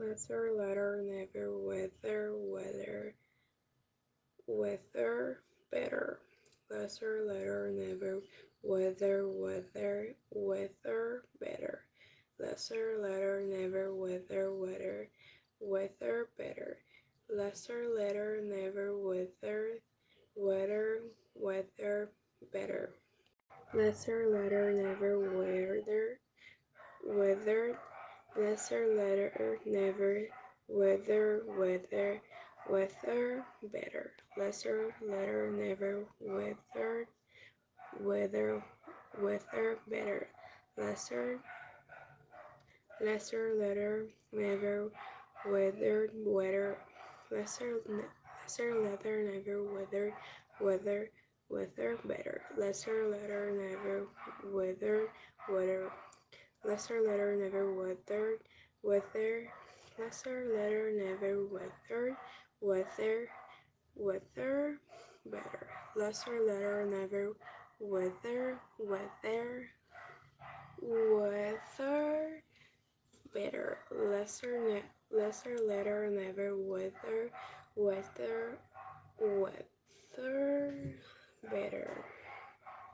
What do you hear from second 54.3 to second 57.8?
weather, weather, lesser letter, never,